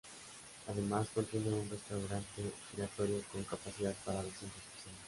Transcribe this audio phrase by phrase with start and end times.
[0.67, 4.99] Además, contiene un restaurante giratorio con capacidad para doscientas personas.